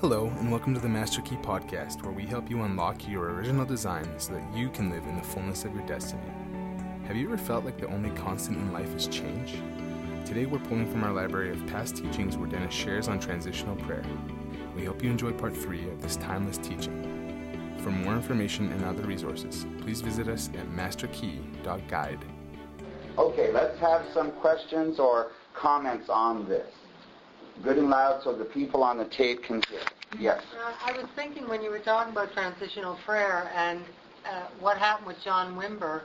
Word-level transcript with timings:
Hello, 0.00 0.28
and 0.38 0.48
welcome 0.48 0.72
to 0.74 0.80
the 0.80 0.88
Master 0.88 1.20
Key 1.22 1.34
Podcast, 1.34 2.04
where 2.04 2.12
we 2.12 2.24
help 2.24 2.48
you 2.48 2.62
unlock 2.62 3.08
your 3.08 3.30
original 3.30 3.66
design 3.66 4.08
so 4.16 4.32
that 4.32 4.56
you 4.56 4.68
can 4.68 4.90
live 4.90 5.02
in 5.02 5.16
the 5.16 5.22
fullness 5.24 5.64
of 5.64 5.74
your 5.74 5.84
destiny. 5.86 6.22
Have 7.08 7.16
you 7.16 7.26
ever 7.26 7.36
felt 7.36 7.64
like 7.64 7.80
the 7.80 7.88
only 7.88 8.10
constant 8.10 8.58
in 8.58 8.72
life 8.72 8.94
is 8.94 9.08
change? 9.08 9.54
Today, 10.24 10.46
we're 10.46 10.60
pulling 10.60 10.88
from 10.88 11.02
our 11.02 11.12
library 11.12 11.50
of 11.50 11.66
past 11.66 11.96
teachings 11.96 12.36
where 12.36 12.48
Dennis 12.48 12.72
shares 12.72 13.08
on 13.08 13.18
transitional 13.18 13.74
prayer. 13.74 14.04
We 14.76 14.84
hope 14.84 15.02
you 15.02 15.10
enjoy 15.10 15.32
part 15.32 15.56
three 15.56 15.90
of 15.90 16.00
this 16.00 16.14
timeless 16.14 16.58
teaching. 16.58 17.74
For 17.82 17.90
more 17.90 18.14
information 18.14 18.70
and 18.70 18.84
other 18.84 19.02
resources, 19.02 19.66
please 19.80 20.00
visit 20.00 20.28
us 20.28 20.48
at 20.50 20.68
masterkey.guide. 20.68 22.24
Okay, 23.18 23.52
let's 23.52 23.76
have 23.80 24.06
some 24.14 24.30
questions 24.30 25.00
or 25.00 25.32
comments 25.54 26.08
on 26.08 26.48
this. 26.48 26.72
Good 27.62 27.78
and 27.78 27.90
loud 27.90 28.22
so 28.22 28.34
the 28.34 28.44
people 28.44 28.82
on 28.82 28.98
the 28.98 29.04
tape 29.04 29.44
can 29.44 29.62
hear. 29.68 29.80
Yes. 30.18 30.42
Uh, 30.54 30.72
I 30.84 30.92
was 30.92 31.06
thinking 31.16 31.48
when 31.48 31.62
you 31.62 31.70
were 31.70 31.80
talking 31.80 32.12
about 32.12 32.32
transitional 32.32 32.96
prayer 33.04 33.50
and 33.54 33.84
uh, 34.24 34.46
what 34.60 34.78
happened 34.78 35.06
with 35.06 35.20
John 35.22 35.56
Wimber, 35.56 36.02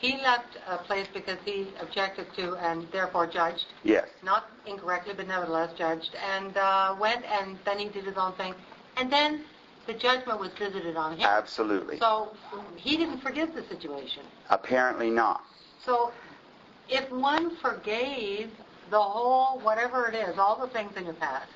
he 0.00 0.16
left 0.18 0.58
a 0.66 0.78
place 0.78 1.06
because 1.12 1.38
he 1.44 1.68
objected 1.80 2.26
to 2.36 2.56
and 2.56 2.90
therefore 2.90 3.26
judged. 3.26 3.66
Yes. 3.82 4.08
Not 4.22 4.50
incorrectly, 4.66 5.14
but 5.14 5.28
nevertheless 5.28 5.72
judged, 5.76 6.14
and 6.14 6.56
uh, 6.56 6.96
went 6.98 7.24
and 7.24 7.58
then 7.64 7.78
he 7.78 7.88
did 7.88 8.04
his 8.04 8.16
own 8.16 8.32
thing. 8.34 8.54
And 8.96 9.12
then 9.12 9.44
the 9.86 9.94
judgment 9.94 10.40
was 10.40 10.52
visited 10.58 10.96
on 10.96 11.12
him. 11.12 11.26
Absolutely. 11.26 11.98
So 11.98 12.34
he 12.76 12.96
didn't 12.96 13.20
forgive 13.20 13.54
the 13.54 13.62
situation. 13.64 14.22
Apparently 14.50 15.10
not. 15.10 15.42
So 15.84 16.12
if 16.88 17.10
one 17.10 17.56
forgave 17.56 18.50
the 18.90 19.00
whole, 19.00 19.58
whatever 19.60 20.08
it 20.08 20.14
is, 20.14 20.38
all 20.38 20.58
the 20.58 20.68
things 20.68 20.96
in 20.96 21.04
your 21.04 21.14
past, 21.14 21.50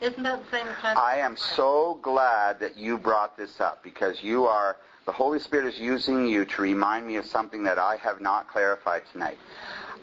isn't 0.00 0.22
that 0.22 0.44
the 0.44 0.50
same 0.56 0.66
as 0.66 0.74
transitional 0.80 1.04
I 1.04 1.16
am 1.16 1.36
so 1.36 1.98
glad 2.02 2.60
that 2.60 2.76
you 2.76 2.98
brought 2.98 3.36
this 3.36 3.60
up 3.60 3.82
because 3.82 4.22
you 4.22 4.44
are, 4.44 4.76
the 5.06 5.12
Holy 5.12 5.38
Spirit 5.38 5.66
is 5.66 5.80
using 5.80 6.26
you 6.26 6.44
to 6.44 6.62
remind 6.62 7.06
me 7.06 7.16
of 7.16 7.26
something 7.26 7.62
that 7.64 7.78
I 7.78 7.96
have 7.96 8.20
not 8.20 8.48
clarified 8.48 9.02
tonight. 9.12 9.38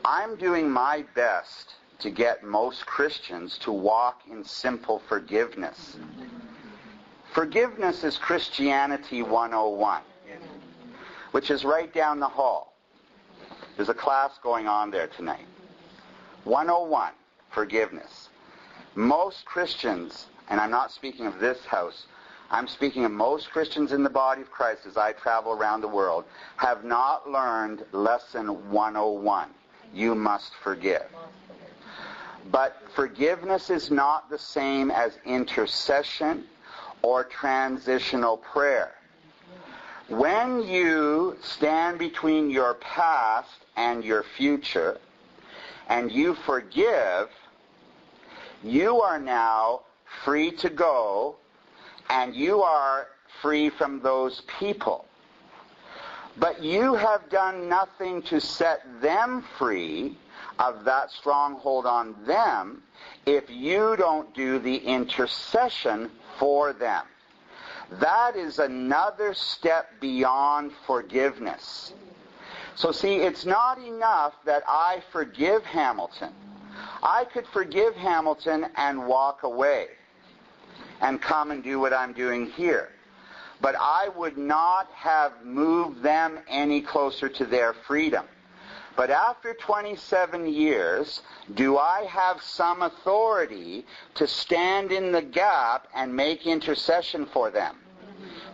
I'm 0.04 0.36
doing 0.36 0.70
my 0.70 1.06
best 1.16 1.76
to 2.00 2.10
get 2.10 2.44
most 2.44 2.86
Christians 2.86 3.58
to 3.60 3.72
walk 3.72 4.22
in 4.30 4.44
simple 4.44 5.02
forgiveness. 5.08 5.98
Forgiveness 7.34 8.04
is 8.04 8.18
Christianity 8.18 9.22
101, 9.22 10.02
which 11.32 11.50
is 11.52 11.66
right 11.66 11.94
down 11.94 12.20
the 12.20 12.28
hall. 12.28 12.74
There's 13.76 13.90
a 13.90 13.94
class 13.94 14.32
going 14.42 14.68
on 14.68 14.92
there 14.92 15.08
tonight. 15.08 15.46
101, 16.46 17.12
forgiveness. 17.50 18.30
Most 18.94 19.46
Christians, 19.46 20.28
and 20.50 20.62
I'm 20.62 20.72
not 20.72 20.92
speaking 20.92 21.26
of 21.26 21.40
this 21.40 21.66
house, 21.66 22.06
I'm 22.52 22.68
speaking 22.68 23.04
of 23.04 23.12
most 23.12 23.50
Christians 23.50 23.92
in 23.92 24.04
the 24.04 24.10
body 24.10 24.42
of 24.42 24.52
Christ 24.52 24.86
as 24.86 24.96
I 24.96 25.14
travel 25.14 25.54
around 25.54 25.82
the 25.82 25.88
world, 25.88 26.24
have 26.58 26.84
not 26.84 27.30
learned 27.30 27.84
lesson 27.92 28.72
101. 28.72 29.50
You 29.94 30.14
must 30.14 30.54
forgive. 30.56 31.06
But 32.52 32.80
forgiveness 32.94 33.72
is 33.72 33.90
not 33.90 34.30
the 34.30 34.38
same 34.38 34.92
as 34.92 35.18
intercession 35.26 36.44
or 37.02 37.24
transitional 37.24 38.38
prayer. 38.38 38.94
When 40.08 40.62
you 40.62 41.38
stand 41.42 41.98
between 41.98 42.52
your 42.52 42.76
past 42.76 43.50
and 43.76 44.04
your 44.04 44.22
future, 44.22 45.00
and 45.88 46.12
you 46.12 46.36
forgive, 46.46 47.30
you 48.64 49.02
are 49.02 49.20
now 49.20 49.82
free 50.24 50.52
to 50.52 50.70
go 50.70 51.36
and 52.10 52.36
you 52.36 52.62
are 52.62 53.08
free 53.42 53.70
from 53.70 54.02
those 54.02 54.42
people. 54.60 55.06
But 56.38 56.62
you 56.62 56.96
have 56.96 57.30
done 57.30 57.70
nothing 57.70 58.22
to 58.24 58.42
set 58.42 58.82
them 59.02 59.44
free 59.58 60.18
of 60.60 60.84
that 60.86 61.12
stronghold 61.12 61.86
on 61.86 62.16
them 62.26 62.84
if 63.26 63.50
you 63.50 63.96
don't 63.98 64.34
do 64.34 64.60
the 64.60 64.76
intercession 64.76 66.10
for 66.38 66.74
them. 66.74 67.06
That 67.92 68.36
is 68.36 68.60
another 68.60 69.34
step 69.34 69.90
beyond 70.00 70.72
forgiveness. 70.86 71.94
So 72.76 72.92
see, 72.92 73.16
it's 73.16 73.46
not 73.46 73.80
enough 73.80 74.34
that 74.46 74.64
I 74.68 75.02
forgive 75.12 75.64
Hamilton. 75.64 76.34
I 77.02 77.26
could 77.26 77.48
forgive 77.48 77.96
Hamilton 77.96 78.68
and 78.76 79.08
walk 79.08 79.44
away 79.44 79.88
and 81.02 81.22
come 81.22 81.52
and 81.52 81.64
do 81.64 81.80
what 81.80 81.94
I'm 81.94 82.12
doing 82.12 82.48
here. 82.52 82.90
But 83.62 83.76
I 83.80 84.10
would 84.18 84.38
not 84.38 84.90
have 84.94 85.46
moved 85.46 86.04
them 86.04 86.40
any 86.50 86.82
closer 86.82 87.30
to 87.30 87.46
their 87.46 87.74
freedom. 87.74 88.26
But 88.98 89.10
after 89.10 89.54
27 89.54 90.48
years, 90.48 91.22
do 91.54 91.78
I 91.78 92.06
have 92.10 92.42
some 92.42 92.82
authority 92.82 93.86
to 94.16 94.28
stand 94.28 94.92
in 94.92 95.14
the 95.14 95.22
gap 95.22 95.88
and 95.96 96.14
make 96.14 96.46
intercession 96.46 97.26
for 97.26 97.50
them? 97.50 97.78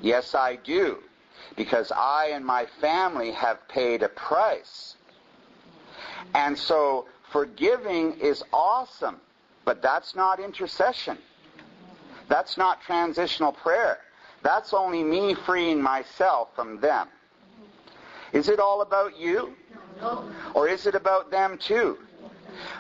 Yes, 0.02 0.36
I 0.36 0.58
do 0.58 1.00
because 1.56 1.92
I 1.92 2.32
and 2.34 2.46
my 2.46 2.66
family 2.80 3.32
have 3.32 3.68
paid 3.68 4.04
a 4.04 4.10
price. 4.10 4.96
And 6.34 6.58
so 6.58 7.08
forgiving 7.32 8.14
is 8.20 8.44
awesome, 8.54 9.18
but 9.66 9.82
that's 9.82 10.16
not 10.16 10.40
intercession. 10.40 11.18
That's 12.28 12.58
not 12.58 12.82
transitional 12.82 13.52
prayer. 13.52 14.00
That's 14.44 14.74
only 14.74 15.04
me 15.04 15.34
freeing 15.34 15.82
myself 15.82 16.50
from 16.56 16.80
them. 16.80 17.08
Is 18.34 18.48
it 18.48 18.60
all 18.60 18.82
about 18.82 19.20
you? 19.20 19.54
Or 20.54 20.68
is 20.68 20.88
it 20.88 20.96
about 20.96 21.32
them 21.32 21.58
too? 21.58 21.98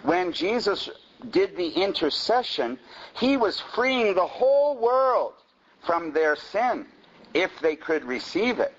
When 0.03 0.31
Jesus 0.31 0.89
did 1.29 1.55
the 1.55 1.67
intercession, 1.67 2.79
he 3.13 3.37
was 3.37 3.59
freeing 3.59 4.15
the 4.15 4.25
whole 4.25 4.77
world 4.77 5.33
from 5.85 6.13
their 6.13 6.35
sin 6.35 6.85
if 7.33 7.51
they 7.61 7.75
could 7.75 8.03
receive 8.03 8.59
it. 8.59 8.73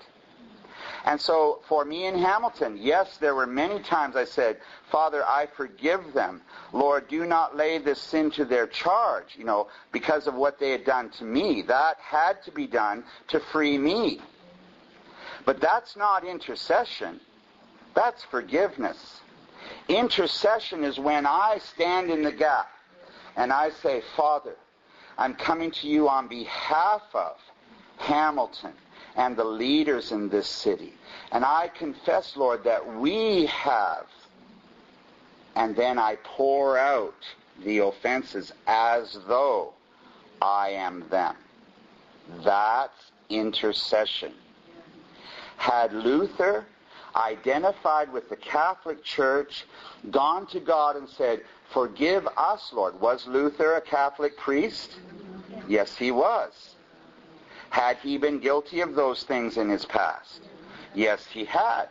And 1.05 1.19
so 1.19 1.59
for 1.67 1.83
me 1.83 2.05
in 2.05 2.17
Hamilton, 2.17 2.77
yes, 2.79 3.17
there 3.17 3.35
were 3.35 3.45
many 3.45 3.79
times 3.79 4.15
I 4.15 4.23
said, 4.23 4.57
Father, 4.89 5.25
I 5.25 5.47
forgive 5.57 6.13
them. 6.13 6.41
Lord, 6.71 7.09
do 7.09 7.25
not 7.25 7.57
lay 7.57 7.77
this 7.77 7.99
sin 7.99 8.31
to 8.31 8.45
their 8.45 8.67
charge, 8.67 9.35
you 9.37 9.43
know, 9.43 9.67
because 9.91 10.27
of 10.27 10.35
what 10.35 10.59
they 10.59 10.71
had 10.71 10.85
done 10.85 11.09
to 11.17 11.25
me. 11.25 11.61
That 11.63 11.97
had 11.97 12.41
to 12.43 12.51
be 12.51 12.67
done 12.67 13.03
to 13.29 13.41
free 13.51 13.77
me. 13.77 14.21
But 15.45 15.59
that's 15.59 15.97
not 15.97 16.23
intercession. 16.23 17.19
That's 17.95 18.23
forgiveness. 18.23 19.19
Intercession 19.89 20.85
is 20.85 20.97
when 20.97 21.25
I 21.25 21.59
stand 21.59 22.09
in 22.11 22.23
the 22.23 22.31
gap 22.31 22.69
and 23.35 23.51
I 23.51 23.71
say, 23.71 24.01
Father, 24.15 24.55
I'm 25.17 25.33
coming 25.35 25.71
to 25.71 25.87
you 25.87 26.07
on 26.07 26.27
behalf 26.27 27.01
of 27.13 27.35
Hamilton 27.97 28.73
and 29.15 29.35
the 29.35 29.43
leaders 29.43 30.11
in 30.11 30.29
this 30.29 30.47
city. 30.47 30.93
And 31.31 31.45
I 31.45 31.69
confess, 31.69 32.35
Lord, 32.35 32.63
that 32.63 32.95
we 32.99 33.45
have. 33.47 34.05
And 35.55 35.75
then 35.75 35.99
I 35.99 36.17
pour 36.23 36.77
out 36.77 37.15
the 37.63 37.79
offenses 37.79 38.51
as 38.65 39.17
though 39.27 39.73
I 40.41 40.69
am 40.69 41.07
them. 41.09 41.35
That's 42.43 43.11
intercession. 43.29 44.33
Had 45.57 45.93
Luther 45.93 46.65
identified 47.15 48.11
with 48.11 48.29
the 48.29 48.35
Catholic 48.35 49.03
Church, 49.03 49.65
gone 50.09 50.47
to 50.47 50.59
God 50.59 50.95
and 50.95 51.07
said, 51.07 51.41
Forgive 51.69 52.27
us, 52.37 52.71
Lord. 52.73 52.99
Was 52.99 53.25
Luther 53.27 53.75
a 53.75 53.81
Catholic 53.81 54.37
priest? 54.37 54.97
Yes, 55.67 55.95
he 55.95 56.11
was. 56.11 56.72
Had 57.73 57.97
he 57.97 58.19
been 58.19 58.37
guilty 58.37 58.81
of 58.81 58.93
those 58.93 59.23
things 59.23 59.57
in 59.57 59.67
his 59.67 59.83
past? 59.83 60.41
Yes, 60.93 61.25
he 61.25 61.43
had. 61.43 61.87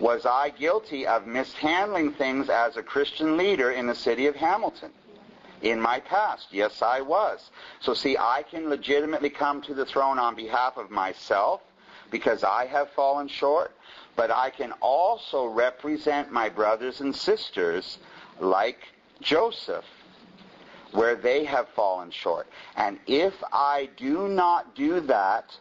Was 0.00 0.24
I 0.24 0.48
guilty 0.48 1.06
of 1.06 1.26
mishandling 1.26 2.14
things 2.14 2.48
as 2.48 2.78
a 2.78 2.82
Christian 2.82 3.36
leader 3.36 3.70
in 3.70 3.86
the 3.86 3.94
city 3.94 4.28
of 4.28 4.34
Hamilton? 4.34 4.90
In 5.60 5.78
my 5.78 6.00
past, 6.00 6.46
yes, 6.52 6.80
I 6.80 7.02
was. 7.02 7.50
So 7.80 7.92
see, 7.92 8.16
I 8.16 8.44
can 8.50 8.70
legitimately 8.70 9.28
come 9.28 9.60
to 9.64 9.74
the 9.74 9.84
throne 9.84 10.18
on 10.18 10.34
behalf 10.34 10.78
of 10.78 10.90
myself 10.90 11.60
because 12.10 12.42
I 12.42 12.64
have 12.64 12.88
fallen 12.92 13.28
short, 13.28 13.72
but 14.16 14.30
I 14.30 14.48
can 14.48 14.72
also 14.80 15.44
represent 15.44 16.32
my 16.32 16.48
brothers 16.48 17.02
and 17.02 17.14
sisters 17.14 17.98
like 18.40 18.78
Joseph 19.20 19.84
where 20.92 21.16
they 21.16 21.44
have 21.44 21.68
fallen 21.70 22.10
short. 22.10 22.46
And 22.76 22.98
if 23.06 23.34
I 23.52 23.88
do 23.96 24.28
not 24.28 24.74
do 24.74 25.00
that, 25.00 25.56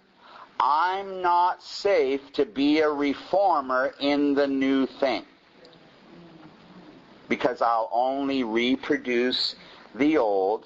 I'm 0.59 1.21
not 1.21 1.61
safe 1.61 2.33
to 2.33 2.45
be 2.45 2.79
a 2.79 2.89
reformer 2.89 3.93
in 3.99 4.33
the 4.33 4.47
new 4.47 4.85
thing. 4.85 5.25
Because 7.29 7.61
I'll 7.61 7.89
only 7.91 8.43
reproduce 8.43 9.55
the 9.95 10.17
old 10.17 10.65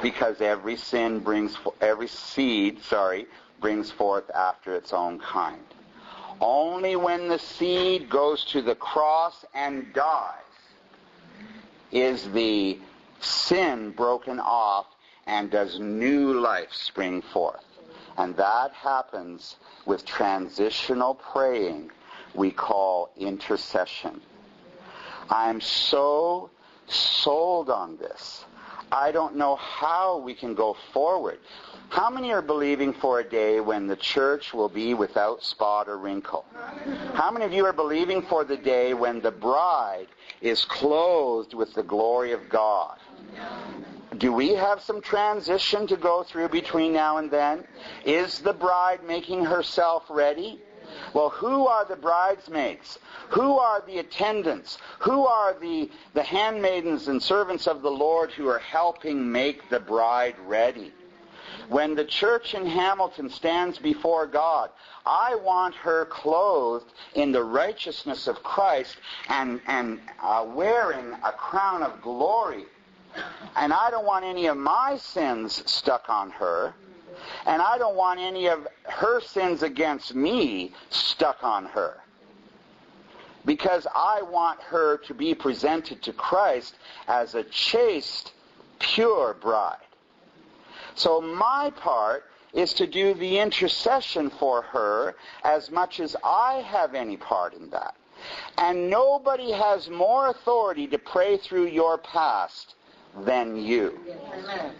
because 0.00 0.40
every 0.40 0.76
sin 0.76 1.18
brings 1.18 1.56
every 1.80 2.08
seed, 2.08 2.82
sorry, 2.82 3.26
brings 3.60 3.90
forth 3.90 4.30
after 4.30 4.74
its 4.74 4.92
own 4.92 5.18
kind. 5.18 5.62
Only 6.40 6.96
when 6.96 7.28
the 7.28 7.38
seed 7.38 8.08
goes 8.08 8.44
to 8.46 8.62
the 8.62 8.74
cross 8.74 9.44
and 9.54 9.92
dies 9.92 10.38
is 11.92 12.30
the 12.32 12.78
sin 13.24 13.90
broken 13.90 14.40
off 14.40 14.86
and 15.26 15.50
does 15.50 15.78
new 15.78 16.40
life 16.40 16.72
spring 16.72 17.22
forth. 17.22 17.64
And 18.16 18.36
that 18.36 18.72
happens 18.72 19.56
with 19.86 20.04
transitional 20.04 21.14
praying 21.14 21.90
we 22.34 22.50
call 22.50 23.10
intercession. 23.16 24.20
I'm 25.30 25.60
so 25.60 26.50
sold 26.86 27.70
on 27.70 27.96
this. 27.96 28.44
I 28.92 29.10
don't 29.10 29.36
know 29.36 29.56
how 29.56 30.18
we 30.18 30.34
can 30.34 30.54
go 30.54 30.76
forward. 30.92 31.38
How 31.88 32.10
many 32.10 32.30
are 32.32 32.42
believing 32.42 32.92
for 32.92 33.20
a 33.20 33.24
day 33.24 33.58
when 33.58 33.86
the 33.86 33.96
church 33.96 34.52
will 34.52 34.68
be 34.68 34.92
without 34.92 35.42
spot 35.42 35.88
or 35.88 35.96
wrinkle? 35.96 36.44
How 37.14 37.30
many 37.30 37.46
of 37.46 37.54
you 37.54 37.64
are 37.64 37.72
believing 37.72 38.20
for 38.20 38.44
the 38.44 38.56
day 38.58 38.92
when 38.92 39.22
the 39.22 39.30
bride 39.30 40.08
is 40.42 40.66
clothed 40.66 41.54
with 41.54 41.72
the 41.72 41.82
glory 41.82 42.32
of 42.32 42.50
God? 42.50 42.98
Do 44.18 44.30
we 44.30 44.50
have 44.50 44.82
some 44.82 45.00
transition 45.00 45.86
to 45.86 45.96
go 45.96 46.22
through 46.22 46.50
between 46.50 46.92
now 46.92 47.16
and 47.16 47.30
then? 47.30 47.64
Is 48.04 48.40
the 48.40 48.52
bride 48.52 49.04
making 49.04 49.46
herself 49.46 50.04
ready? 50.10 50.60
Well, 51.14 51.30
who 51.30 51.66
are 51.66 51.84
the 51.84 51.96
bridesmaids? 51.96 52.98
Who 53.30 53.58
are 53.58 53.82
the 53.86 53.98
attendants? 53.98 54.78
Who 55.00 55.26
are 55.26 55.54
the, 55.58 55.90
the 56.14 56.22
handmaidens 56.22 57.08
and 57.08 57.22
servants 57.22 57.66
of 57.66 57.82
the 57.82 57.90
Lord 57.90 58.30
who 58.32 58.48
are 58.48 58.58
helping 58.58 59.30
make 59.30 59.68
the 59.68 59.80
bride 59.80 60.36
ready? 60.46 60.92
When 61.68 61.94
the 61.94 62.04
church 62.04 62.54
in 62.54 62.66
Hamilton 62.66 63.30
stands 63.30 63.78
before 63.78 64.26
God, 64.26 64.70
I 65.06 65.36
want 65.36 65.74
her 65.76 66.04
clothed 66.06 66.92
in 67.14 67.32
the 67.32 67.42
righteousness 67.42 68.26
of 68.26 68.42
Christ 68.42 68.96
and, 69.28 69.60
and 69.66 70.00
uh, 70.22 70.44
wearing 70.48 71.12
a 71.24 71.32
crown 71.32 71.82
of 71.82 72.02
glory. 72.02 72.64
And 73.56 73.72
I 73.72 73.90
don't 73.90 74.06
want 74.06 74.24
any 74.24 74.46
of 74.46 74.56
my 74.56 74.96
sins 74.96 75.62
stuck 75.70 76.08
on 76.08 76.30
her. 76.30 76.74
And 77.46 77.60
I 77.60 77.78
don't 77.78 77.96
want 77.96 78.20
any 78.20 78.48
of 78.48 78.66
her 79.02 79.20
sins 79.20 79.64
against 79.64 80.14
me 80.14 80.70
stuck 80.90 81.42
on 81.42 81.66
her. 81.66 81.98
Because 83.44 83.84
I 83.92 84.22
want 84.22 84.60
her 84.60 84.98
to 84.98 85.14
be 85.14 85.34
presented 85.34 86.02
to 86.02 86.12
Christ 86.12 86.76
as 87.08 87.34
a 87.34 87.42
chaste, 87.42 88.32
pure 88.78 89.34
bride. 89.34 89.88
So 90.94 91.20
my 91.20 91.72
part 91.74 92.26
is 92.52 92.74
to 92.74 92.86
do 92.86 93.14
the 93.14 93.40
intercession 93.40 94.30
for 94.30 94.62
her 94.62 95.16
as 95.42 95.68
much 95.72 95.98
as 95.98 96.14
I 96.22 96.62
have 96.64 96.94
any 96.94 97.16
part 97.16 97.54
in 97.54 97.70
that. 97.70 97.96
And 98.56 98.88
nobody 98.88 99.50
has 99.50 99.90
more 99.90 100.28
authority 100.28 100.86
to 100.86 100.98
pray 100.98 101.38
through 101.38 101.66
your 101.66 101.98
past 101.98 102.76
than 103.24 103.56
you. 103.56 103.98
Amen. 104.32 104.74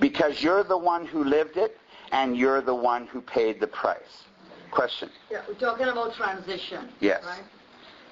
Because 0.00 0.42
you're 0.42 0.64
the 0.64 0.78
one 0.78 1.06
who 1.06 1.24
lived 1.24 1.56
it 1.56 1.78
and 2.12 2.36
you're 2.36 2.60
the 2.60 2.74
one 2.74 3.06
who 3.06 3.20
paid 3.20 3.60
the 3.60 3.66
price. 3.66 4.24
Question. 4.70 5.10
Yeah, 5.30 5.42
we're 5.46 5.54
talking 5.54 5.88
about 5.88 6.14
transition. 6.14 6.88
Yes. 7.00 7.22
Right? 7.24 7.42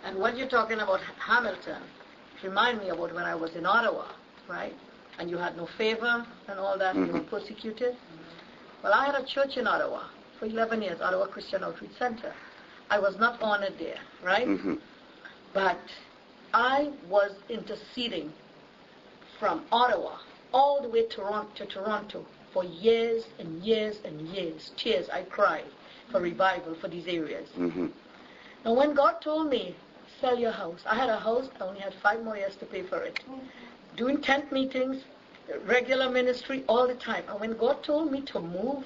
And 0.04 0.18
when 0.18 0.36
you're 0.36 0.48
talking 0.48 0.80
about 0.80 1.00
Hamilton 1.18 1.82
remind 2.42 2.78
me 2.80 2.88
about 2.90 3.14
when 3.14 3.24
I 3.24 3.34
was 3.34 3.54
in 3.56 3.66
Ottawa, 3.66 4.06
right? 4.48 4.74
And 5.18 5.28
you 5.28 5.36
had 5.36 5.56
no 5.56 5.68
favor 5.76 6.26
and 6.48 6.58
all 6.58 6.78
that, 6.78 6.94
mm-hmm. 6.94 7.06
you 7.06 7.12
were 7.12 7.20
mm-hmm. 7.20 7.28
persecuted. 7.28 7.96
Well, 8.82 8.92
I 8.92 9.06
had 9.06 9.14
a 9.16 9.24
church 9.24 9.56
in 9.56 9.66
Ottawa 9.66 10.04
for 10.38 10.46
11 10.46 10.82
years, 10.82 11.00
Ottawa 11.00 11.26
Christian 11.26 11.64
Outreach 11.64 11.96
Center. 11.98 12.32
I 12.90 12.98
was 12.98 13.16
not 13.18 13.40
honored 13.42 13.74
there, 13.78 13.98
right? 14.24 14.46
Mm-hmm. 14.46 14.74
But 15.52 15.80
I 16.54 16.92
was 17.08 17.32
interceding 17.48 18.32
from 19.38 19.64
Ottawa 19.72 20.18
all 20.58 20.82
the 20.82 20.88
way 20.88 21.04
to 21.06 21.66
Toronto 21.66 22.24
for 22.52 22.64
years 22.64 23.22
and 23.38 23.62
years 23.62 23.96
and 24.04 24.20
years. 24.34 24.72
Tears 24.76 25.08
I 25.08 25.22
cried 25.22 25.70
for 26.10 26.20
revival 26.20 26.74
for 26.74 26.88
these 26.88 27.06
areas. 27.06 27.48
Mm-hmm. 27.56 27.86
Now 28.64 28.72
when 28.72 28.92
God 28.94 29.20
told 29.20 29.50
me, 29.50 29.76
sell 30.20 30.36
your 30.36 30.50
house, 30.50 30.80
I 30.84 30.96
had 30.96 31.10
a 31.10 31.20
house, 31.28 31.48
I 31.60 31.64
only 31.64 31.80
had 31.80 31.94
five 31.94 32.24
more 32.24 32.36
years 32.36 32.56
to 32.56 32.66
pay 32.66 32.82
for 32.82 33.00
it. 33.02 33.20
Doing 33.96 34.20
tent 34.20 34.50
meetings, 34.50 34.96
regular 35.64 36.10
ministry 36.10 36.64
all 36.68 36.88
the 36.88 36.94
time. 36.94 37.24
And 37.28 37.38
when 37.38 37.56
God 37.56 37.84
told 37.84 38.10
me 38.10 38.20
to 38.32 38.40
move, 38.40 38.84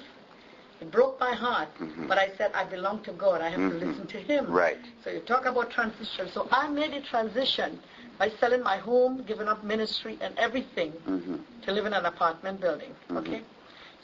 it 0.83 0.91
broke 0.91 1.19
my 1.19 1.33
heart. 1.33 1.69
Mm-hmm. 1.79 2.07
But 2.07 2.17
I 2.17 2.27
said, 2.37 2.51
I 2.53 2.65
belong 2.65 3.03
to 3.03 3.13
God. 3.13 3.41
I 3.41 3.49
have 3.49 3.59
mm-hmm. 3.59 3.79
to 3.79 3.85
listen 3.85 4.07
to 4.07 4.17
Him. 4.17 4.45
Right. 4.47 4.83
So 5.03 5.09
you 5.09 5.21
talk 5.21 5.45
about 5.45 5.71
transition. 5.71 6.29
So 6.33 6.47
I 6.51 6.67
made 6.67 6.93
a 6.93 7.01
transition 7.01 7.79
by 8.19 8.29
selling 8.39 8.61
my 8.61 8.77
home, 8.77 9.23
giving 9.25 9.47
up 9.47 9.63
ministry 9.63 10.17
and 10.21 10.37
everything 10.37 10.91
mm-hmm. 10.91 11.37
to 11.63 11.71
live 11.71 11.85
in 11.85 11.93
an 11.93 12.05
apartment 12.05 12.59
building. 12.59 12.91
Mm-hmm. 12.91 13.17
Okay? 13.17 13.41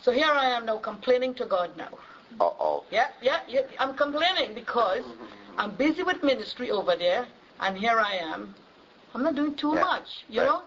So 0.02 0.12
here 0.12 0.32
I 0.32 0.50
am 0.52 0.66
now 0.66 0.78
complaining 0.78 1.34
to 1.36 1.46
God 1.46 1.76
now. 1.78 1.94
Uh-oh. 2.40 2.86
Yeah, 2.92 3.08
yeah, 3.22 3.40
yeah. 3.48 3.62
I'm 3.80 3.96
complaining 3.96 4.54
because 4.56 5.04
I'm 5.58 5.72
busy 5.76 6.04
with 6.04 6.24
ministry 6.24 6.72
over 6.72 6.96
there, 6.96 7.28
and 7.60 7.78
here 7.78 8.00
I 8.00 8.14
am. 8.16 8.56
I'm 9.14 9.24
not 9.24 9.36
doing 9.36 9.56
too 9.56 9.74
yeah. 9.76 9.82
much, 9.82 10.10
you 10.30 10.40
right. 10.40 10.48
know? 10.48 10.62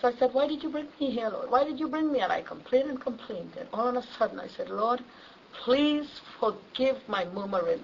So 0.00 0.08
I 0.08 0.12
said, 0.18 0.32
why 0.32 0.46
did 0.46 0.62
you 0.62 0.70
bring 0.70 0.88
me 0.98 1.10
here, 1.10 1.28
Lord? 1.28 1.50
Why 1.50 1.64
did 1.64 1.78
you 1.78 1.88
bring 1.88 2.10
me? 2.10 2.20
And 2.20 2.32
I 2.32 2.42
complained 2.42 2.88
and 2.88 3.00
complained. 3.00 3.52
And 3.58 3.68
all 3.72 3.88
of 3.88 3.96
a 3.96 4.02
sudden 4.18 4.40
I 4.40 4.48
said, 4.48 4.70
Lord, 4.70 5.04
please 5.64 6.08
forgive 6.38 6.96
my 7.06 7.26
murmuring. 7.26 7.80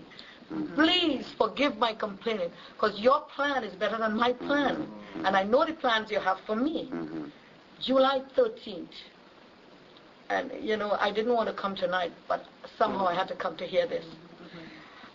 Mm-hmm. 0.53 0.75
Please 0.75 1.35
forgive 1.37 1.77
my 1.77 1.93
complaining 1.93 2.51
because 2.73 2.99
your 3.01 3.23
plan 3.35 3.65
is 3.65 3.75
better 3.75 3.99
than 3.99 4.17
my 4.17 4.33
plan. 4.33 4.77
Mm-hmm. 4.77 5.27
And 5.27 5.37
I 5.37 5.43
know 5.43 5.65
the 5.67 5.75
plans 5.75 6.11
you 6.11 6.21
have 6.21 6.39
for 6.47 6.57
me. 6.57 6.89
Mm-hmm. 6.93 7.25
July 7.81 8.23
13th. 8.37 8.89
And, 10.29 10.51
you 10.61 10.77
know, 10.77 10.97
I 10.99 11.13
didn't 11.13 11.35
want 11.35 11.49
to 11.49 11.55
come 11.55 11.77
tonight, 11.77 12.13
but 12.29 12.47
somehow 12.79 13.07
I 13.07 13.15
had 13.15 13.29
to 13.29 13.37
come 13.37 13.57
to 13.59 13.67
hear 13.67 13.87
this. 13.87 14.05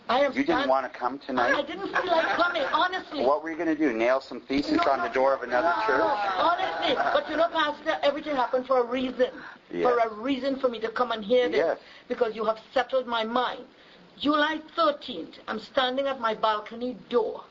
I 0.08 0.18
have 0.18 0.36
you 0.36 0.44
didn't 0.44 0.68
want 0.68 0.90
to 0.90 0.98
come 0.98 1.18
tonight? 1.18 1.54
I 1.54 1.62
didn't 1.62 1.88
feel 1.88 2.06
like 2.06 2.26
coming, 2.36 2.62
honestly. 2.72 3.24
What 3.24 3.42
were 3.42 3.50
you 3.50 3.56
going 3.56 3.68
to 3.68 3.76
do? 3.76 3.92
Nail 3.92 4.20
some 4.20 4.40
theses 4.40 4.78
no, 4.84 4.92
on 4.92 5.00
the 5.00 5.08
door 5.08 5.34
of 5.34 5.42
another 5.42 5.72
no, 5.78 5.86
church? 5.86 6.02
Honestly, 6.36 6.94
but 6.94 7.28
you 7.30 7.36
know, 7.36 7.48
Pastor, 7.48 7.98
everything 8.02 8.34
happened 8.34 8.66
for 8.66 8.80
a 8.80 8.84
reason. 8.84 9.30
Yes. 9.70 9.84
For 9.84 9.98
a 9.98 10.14
reason 10.14 10.58
for 10.58 10.68
me 10.68 10.80
to 10.80 10.90
come 10.90 11.12
and 11.12 11.24
hear 11.24 11.48
this. 11.48 11.58
Yes. 11.58 11.78
Because 12.08 12.34
you 12.34 12.44
have 12.44 12.58
settled 12.74 13.06
my 13.06 13.24
mind. 13.24 13.64
July 14.18 14.60
13th, 14.76 15.34
I'm 15.48 15.58
standing 15.58 16.06
at 16.06 16.20
my 16.20 16.34
balcony 16.34 16.96
door. 17.08 17.44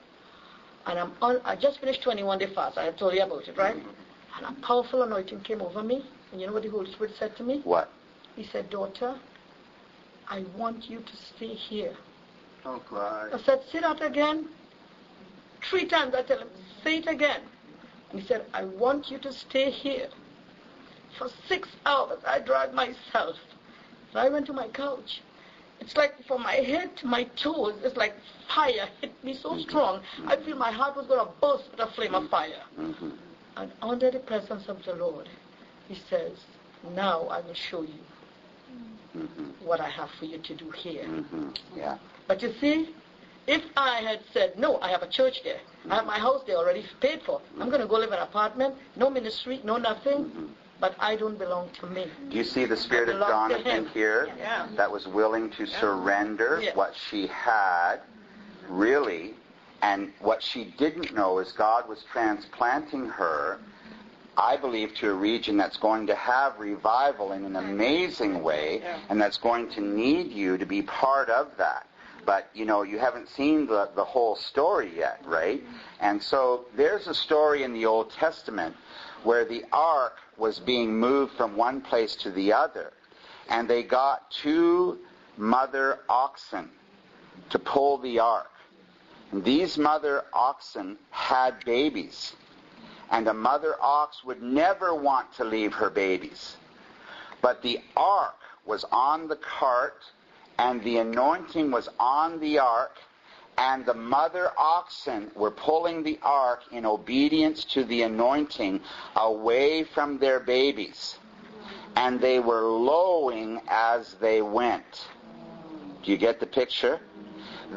And 0.85 0.99
I'm 0.99 1.11
on, 1.21 1.41
I 1.43 1.55
just 1.55 1.79
finished 1.79 2.03
21 2.03 2.39
day 2.39 2.53
fast. 2.53 2.77
I 2.77 2.91
told 2.91 3.13
you 3.13 3.21
about 3.21 3.47
it, 3.47 3.57
right? 3.57 3.75
Mm-hmm. 3.75 4.45
And 4.45 4.57
a 4.57 4.61
powerful 4.61 5.03
anointing 5.03 5.41
came 5.41 5.61
over 5.61 5.83
me. 5.83 6.05
And 6.31 6.39
you 6.39 6.47
know 6.47 6.53
what 6.53 6.63
the 6.63 6.69
Holy 6.69 6.91
Spirit 6.91 7.13
said 7.17 7.35
to 7.37 7.43
me? 7.43 7.61
What? 7.63 7.89
He 8.35 8.45
said, 8.45 8.69
daughter, 8.69 9.19
I 10.27 10.45
want 10.55 10.89
you 10.89 10.99
to 10.99 11.15
stay 11.17 11.53
here. 11.53 11.95
Don't 12.63 12.85
cry. 12.85 13.29
I 13.33 13.39
said, 13.39 13.61
sit 13.71 13.81
that 13.81 14.01
again. 14.01 14.47
Three 15.69 15.85
times 15.85 16.15
I 16.15 16.23
tell 16.23 16.39
him, 16.39 16.49
say 16.83 16.97
it 16.97 17.07
again. 17.07 17.41
And 18.11 18.21
he 18.21 18.27
said, 18.27 18.45
I 18.53 18.65
want 18.65 19.09
you 19.09 19.17
to 19.19 19.31
stay 19.33 19.71
here. 19.71 20.07
For 21.17 21.29
six 21.47 21.69
hours 21.85 22.19
I 22.25 22.39
dragged 22.39 22.73
myself. 22.73 23.35
So 24.13 24.19
I 24.19 24.29
went 24.29 24.45
to 24.47 24.53
my 24.53 24.67
couch. 24.67 25.21
It's 25.79 25.97
like 25.97 26.23
from 26.27 26.43
my 26.43 26.53
head 26.53 26.95
to 26.97 27.07
my 27.07 27.23
toes, 27.35 27.73
it's 27.83 27.97
like 27.97 28.13
fire 28.53 28.87
hit 29.01 29.11
me 29.23 29.33
so 29.33 29.51
mm-hmm. 29.51 29.61
strong. 29.61 30.01
I 30.27 30.35
feel 30.37 30.55
my 30.55 30.71
heart 30.71 30.95
was 30.95 31.07
going 31.07 31.25
to 31.25 31.31
burst 31.41 31.71
with 31.71 31.79
a 31.79 31.87
flame 31.87 32.13
of 32.13 32.29
fire. 32.29 32.61
Mm-hmm. 32.79 33.09
And 33.57 33.71
under 33.81 34.11
the 34.11 34.19
presence 34.19 34.67
of 34.67 34.83
the 34.85 34.93
Lord, 34.93 35.27
he 35.87 35.95
says, 36.09 36.33
now 36.95 37.23
I 37.23 37.41
will 37.41 37.55
show 37.55 37.81
you 37.81 37.99
mm-hmm. 39.17 39.65
what 39.65 39.79
I 39.79 39.89
have 39.89 40.09
for 40.19 40.25
you 40.25 40.37
to 40.37 40.55
do 40.55 40.69
here. 40.69 41.05
Mm-hmm. 41.05 41.49
Yeah. 41.75 41.97
But 42.27 42.41
you 42.41 42.53
see, 42.59 42.89
if 43.47 43.63
I 43.75 44.01
had 44.01 44.19
said, 44.33 44.57
no, 44.57 44.79
I 44.81 44.89
have 44.89 45.03
a 45.03 45.07
church 45.07 45.43
there. 45.43 45.59
I 45.89 45.95
have 45.95 46.05
my 46.05 46.19
house 46.19 46.43
there 46.45 46.57
already 46.57 46.85
paid 46.99 47.21
for. 47.23 47.41
I'm 47.59 47.69
going 47.69 47.81
to 47.81 47.87
go 47.87 47.97
live 47.97 48.09
in 48.09 48.15
an 48.15 48.23
apartment, 48.23 48.75
no 48.95 49.09
ministry, 49.09 49.61
no 49.63 49.77
nothing 49.77 50.25
mm-hmm. 50.25 50.45
but 50.79 50.95
I 50.99 51.15
don't 51.15 51.37
belong 51.39 51.69
to 51.79 51.87
me. 51.87 52.05
Do 52.29 52.37
you 52.37 52.43
see 52.43 52.65
the 52.65 52.77
spirit 52.77 53.09
of 53.09 53.19
Jonathan 53.27 53.87
here 53.87 54.29
yeah. 54.37 54.67
that 54.77 54.91
was 54.91 55.07
willing 55.07 55.49
to 55.51 55.65
yeah. 55.65 55.79
surrender 55.79 56.61
yeah. 56.63 56.75
what 56.75 56.93
she 56.95 57.27
had, 57.27 57.97
really, 58.69 59.33
and 59.81 60.13
what 60.19 60.43
she 60.43 60.65
didn't 60.77 61.13
know 61.13 61.39
is 61.39 61.51
God 61.51 61.89
was 61.89 62.03
transplanting 62.11 63.07
her, 63.07 63.57
I 64.37 64.55
believe, 64.55 64.93
to 64.95 65.09
a 65.09 65.13
region 65.13 65.57
that's 65.57 65.77
going 65.77 66.05
to 66.07 66.15
have 66.15 66.59
revival 66.59 67.31
in 67.31 67.43
an 67.43 67.55
amazing 67.55 68.43
way, 68.43 68.83
and 69.09 69.19
that's 69.19 69.37
going 69.37 69.69
to 69.71 69.81
need 69.81 70.31
you 70.31 70.59
to 70.59 70.65
be 70.65 70.83
part 70.83 71.29
of 71.29 71.49
that. 71.57 71.87
But 72.25 72.49
you 72.53 72.65
know 72.65 72.83
you 72.83 72.99
haven't 72.99 73.29
seen 73.29 73.65
the, 73.65 73.89
the 73.95 74.03
whole 74.03 74.35
story 74.35 74.91
yet, 74.95 75.21
right? 75.25 75.63
Mm-hmm. 75.63 75.75
And 75.99 76.21
so 76.21 76.65
there's 76.75 77.07
a 77.07 77.13
story 77.13 77.63
in 77.63 77.73
the 77.73 77.85
Old 77.85 78.11
Testament 78.11 78.75
where 79.23 79.45
the 79.45 79.63
ark 79.71 80.17
was 80.37 80.59
being 80.59 80.97
moved 80.97 81.33
from 81.33 81.55
one 81.55 81.81
place 81.81 82.15
to 82.17 82.31
the 82.31 82.53
other, 82.53 82.93
and 83.49 83.69
they 83.69 83.83
got 83.83 84.31
two 84.31 84.99
mother 85.37 85.99
oxen 86.09 86.69
to 87.49 87.59
pull 87.59 87.97
the 87.97 88.19
ark. 88.19 88.49
And 89.31 89.43
these 89.43 89.77
mother 89.77 90.25
oxen 90.33 90.97
had 91.09 91.63
babies, 91.65 92.33
and 93.09 93.27
a 93.27 93.33
mother 93.33 93.75
ox 93.81 94.23
would 94.23 94.41
never 94.41 94.93
want 94.93 95.33
to 95.35 95.43
leave 95.43 95.73
her 95.73 95.89
babies. 95.89 96.57
But 97.41 97.61
the 97.61 97.79
ark 97.95 98.35
was 98.65 98.83
on 98.91 99.27
the 99.27 99.37
cart 99.37 100.03
and 100.58 100.84
the 100.84 100.98
anointing 100.98 101.72
was 101.72 101.89
on 102.00 102.39
the 102.39 102.60
ark, 102.60 102.98
and 103.58 103.86
the 103.86 103.93
mother 103.93 104.51
oxen 104.58 105.31
were 105.36 105.51
pulling 105.51 106.03
the 106.03 106.20
ark 106.24 106.62
in 106.72 106.86
obedience 106.86 107.63
to 107.65 107.84
the 107.84 108.03
anointing 108.03 108.79
away 109.15 109.84
from 109.84 110.17
their 110.17 110.39
babies. 110.39 111.17
And 111.96 112.20
they 112.20 112.39
were 112.39 112.63
lowing 112.63 113.62
as 113.67 114.15
they 114.15 114.41
went. 114.41 115.08
Do 116.03 116.12
you 116.12 116.17
get 116.17 116.39
the 116.39 116.46
picture? 116.46 117.00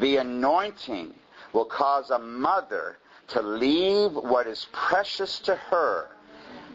The 0.01 0.17
anointing 0.17 1.15
will 1.53 1.65
cause 1.65 2.11
a 2.11 2.19
mother 2.19 2.99
to 3.29 3.43
leave 3.43 4.13
what 4.13 4.47
is 4.47 4.67
precious 4.73 5.39
to 5.41 5.57
her, 5.57 6.09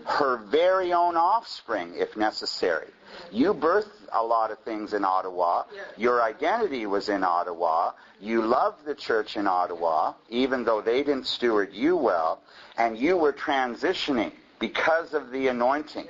her 0.06 0.38
very 0.38 0.94
own 0.94 1.16
offspring, 1.18 1.94
if 1.96 2.16
necessary, 2.18 2.88
you 3.32 3.54
birthed 3.54 3.88
a 4.14 4.24
lot 4.24 4.52
of 4.52 4.60
things 4.60 4.94
in 4.94 5.04
Ottawa. 5.04 5.64
Your 5.98 6.22
identity 6.22 6.86
was 6.86 7.10
in 7.10 7.24
Ottawa. 7.24 7.92
You 8.22 8.44
loved 8.46 8.86
the 8.86 8.96
church 8.96 9.38
in 9.38 9.48
Ottawa, 9.48 10.14
even 10.30 10.64
though 10.64 10.82
they 10.82 11.04
didn't 11.04 11.26
steward 11.28 11.74
you 11.74 11.96
well. 11.96 12.42
And 12.78 12.98
you 12.98 13.18
were 13.18 13.34
transitioning 13.34 14.32
because 14.60 15.14
of 15.14 15.32
the 15.32 15.48
anointing. 15.48 16.08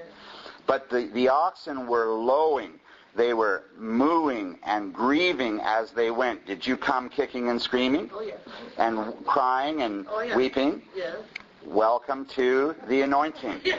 But 0.66 0.90
the, 0.90 1.10
the 1.14 1.30
oxen 1.30 1.88
were 1.88 2.08
lowing. 2.14 2.80
They 3.16 3.34
were 3.34 3.64
mooing 3.78 4.60
and 4.64 4.94
grieving 4.94 5.60
as 5.64 5.92
they 5.92 6.12
went. 6.12 6.46
Did 6.46 6.66
you 6.66 6.78
come 6.78 7.10
kicking 7.10 7.50
and 7.50 7.60
screaming? 7.62 8.10
Oh, 8.14 8.22
yes. 8.22 8.38
And 8.78 9.26
crying 9.26 9.82
and 9.82 10.06
Oh, 10.10 10.22
yes. 10.22 10.36
weeping? 10.36 10.84
Yes. 10.96 11.18
Welcome 11.66 12.26
to 12.36 12.76
the 12.88 13.02
anointing. 13.02 13.62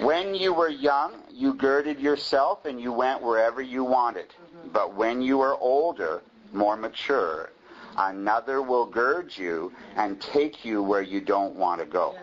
When 0.00 0.34
you 0.34 0.52
were 0.52 0.68
young, 0.68 1.14
you 1.30 1.54
girded 1.54 2.00
yourself 2.00 2.64
and 2.64 2.80
you 2.80 2.92
went 2.92 3.22
wherever 3.22 3.62
you 3.62 3.84
wanted. 3.84 4.30
Mm-hmm. 4.30 4.70
But 4.72 4.96
when 4.96 5.22
you 5.22 5.40
are 5.42 5.56
older, 5.60 6.22
more 6.52 6.76
mature, 6.76 7.52
another 7.96 8.62
will 8.62 8.84
gird 8.84 9.36
you 9.36 9.72
and 9.94 10.20
take 10.20 10.64
you 10.64 10.82
where 10.82 11.02
you 11.02 11.20
don't 11.20 11.54
want 11.54 11.80
to 11.80 11.86
go. 11.86 12.16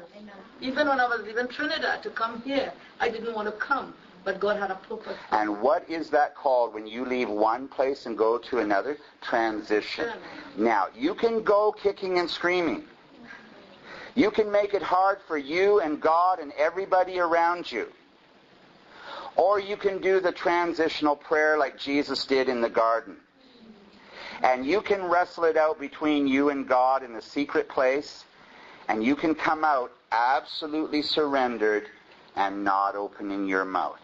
Even 0.59 0.89
when 0.89 0.99
I 0.99 1.07
was 1.07 1.21
leaving 1.25 1.47
Trinidad 1.47 2.03
to 2.03 2.09
come 2.09 2.41
here, 2.41 2.73
I 2.99 3.07
didn't 3.07 3.33
want 3.33 3.47
to 3.47 3.53
come, 3.53 3.93
but 4.25 4.41
God 4.41 4.57
had 4.57 4.71
a 4.71 4.75
purpose. 4.75 5.15
And 5.31 5.61
what 5.61 5.89
is 5.89 6.09
that 6.09 6.35
called 6.35 6.73
when 6.73 6.85
you 6.85 7.05
leave 7.05 7.29
one 7.29 7.69
place 7.69 8.07
and 8.07 8.17
go 8.17 8.37
to 8.37 8.59
another? 8.59 8.97
Transition. 9.21 10.09
Now, 10.57 10.87
you 10.93 11.15
can 11.15 11.43
go 11.43 11.71
kicking 11.71 12.19
and 12.19 12.29
screaming. 12.29 12.83
You 14.19 14.31
can 14.31 14.51
make 14.51 14.73
it 14.73 14.81
hard 14.81 15.19
for 15.29 15.37
you 15.37 15.79
and 15.79 16.01
God 16.01 16.39
and 16.39 16.51
everybody 16.57 17.19
around 17.19 17.71
you. 17.71 17.87
Or 19.37 19.61
you 19.61 19.77
can 19.77 20.01
do 20.01 20.19
the 20.19 20.33
transitional 20.33 21.15
prayer 21.15 21.57
like 21.57 21.79
Jesus 21.79 22.25
did 22.25 22.49
in 22.49 22.59
the 22.59 22.69
garden. 22.69 23.15
And 24.43 24.65
you 24.65 24.81
can 24.81 25.05
wrestle 25.05 25.45
it 25.45 25.55
out 25.55 25.79
between 25.79 26.27
you 26.27 26.49
and 26.49 26.67
God 26.67 27.01
in 27.01 27.13
the 27.13 27.21
secret 27.21 27.69
place, 27.69 28.25
and 28.89 29.01
you 29.01 29.15
can 29.15 29.35
come 29.35 29.63
out 29.63 29.93
absolutely 30.11 31.01
surrendered 31.01 31.87
and 32.35 32.61
not 32.61 32.97
opening 32.97 33.47
your 33.47 33.63
mouth. 33.63 34.01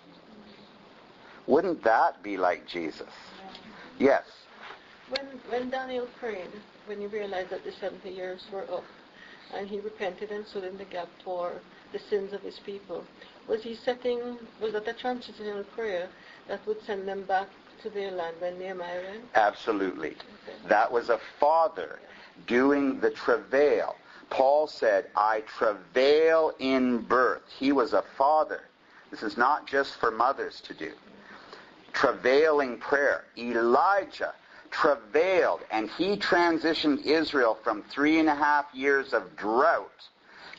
Wouldn't 1.46 1.84
that 1.84 2.24
be 2.24 2.38
like 2.38 2.66
Jesus? 2.66 3.12
Yes. 4.00 4.24
When, 5.10 5.26
when 5.50 5.70
Daniel 5.70 6.08
prayed, 6.18 6.52
when 6.86 7.02
he 7.02 7.08
realized 7.08 7.50
that 7.50 7.66
the 7.66 7.74
70 7.74 8.10
years 8.10 8.46
were 8.50 8.64
up, 8.74 8.86
and 9.54 9.68
he 9.68 9.80
repented 9.80 10.32
and 10.32 10.46
stood 10.46 10.64
in 10.64 10.78
the 10.78 10.86
gap 10.86 11.10
for 11.24 11.62
the 11.92 12.00
sins 12.00 12.34
of 12.34 12.42
his 12.42 12.60
people, 12.60 13.04
was 13.48 13.64
he 13.64 13.76
setting, 13.76 14.38
was 14.62 14.74
that 14.74 14.88
a 14.88 14.94
transitional 14.94 15.64
prayer 15.64 16.10
that 16.48 16.66
would 16.68 16.82
send 16.84 17.08
them 17.08 17.24
back 17.24 17.48
to 17.82 17.90
their 17.90 18.12
land 18.12 18.36
when 18.40 18.58
Nehemiah 18.58 19.02
went? 19.04 19.24
Absolutely. 19.36 20.10
Okay. 20.10 20.58
That 20.68 20.92
was 20.92 21.10
a 21.10 21.20
father 21.40 22.00
doing 22.48 23.00
the 23.00 23.12
travail. 23.12 23.96
Paul 24.30 24.68
said, 24.68 25.06
I 25.16 25.42
travail 25.42 26.54
in 26.60 27.02
birth. 27.04 27.44
He 27.48 27.72
was 27.72 27.94
a 27.94 28.04
father. 28.18 28.62
This 29.12 29.22
is 29.24 29.38
not 29.38 29.68
just 29.68 29.96
for 30.00 30.12
mothers 30.12 30.62
to 30.62 30.74
do. 30.74 30.92
Travailing 31.94 32.78
prayer. 32.78 33.26
Elijah 33.38 34.34
travailed 34.76 35.62
and 35.72 35.90
he 35.92 36.18
transitioned 36.18 37.06
Israel 37.06 37.58
from 37.64 37.82
three 37.84 38.20
and 38.20 38.28
a 38.28 38.36
half 38.36 38.66
years 38.74 39.14
of 39.14 39.38
drought 39.38 40.10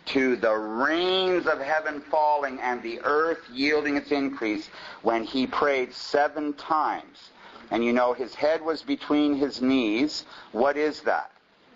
to 0.07 0.37
the 0.37 0.55
rains 0.55 1.47
of 1.47 1.61
heaven 1.61 2.01
falling 2.01 2.59
and 2.61 2.83
the 2.83 2.99
earth 3.05 3.41
yielding 3.53 3.95
its 3.95 4.13
increase 4.13 4.71
when 5.03 5.23
he 5.23 5.47
prayed 5.47 5.93
seven 5.93 6.55
times. 6.55 7.31
And 7.71 7.85
you 7.85 7.93
know, 7.93 8.15
his 8.15 8.35
head 8.35 8.63
was 8.63 8.83
between 8.83 9.35
his 9.35 9.61
knees. 9.61 10.25
What 10.53 10.79
is 10.79 11.03
that? 11.03 11.31